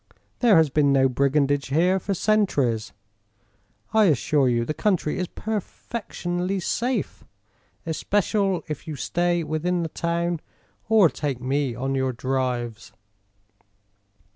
There 0.39 0.57
has 0.57 0.71
been 0.71 0.91
no 0.91 1.07
brigandage 1.07 1.67
here 1.67 1.99
for 1.99 2.15
centuries. 2.15 2.91
I 3.93 4.05
assure 4.05 4.49
you 4.49 4.65
the 4.65 4.73
country 4.73 5.19
is 5.19 5.27
perfectionly 5.27 6.59
safe 6.59 7.23
especial 7.85 8.63
if 8.67 8.87
you 8.87 8.95
stay 8.95 9.43
within 9.43 9.83
the 9.83 9.89
town 9.89 10.39
or 10.89 11.07
take 11.07 11.39
me 11.39 11.75
on 11.75 11.93
your 11.93 12.13
drives. 12.13 12.91